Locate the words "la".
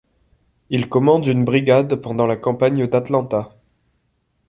2.25-2.35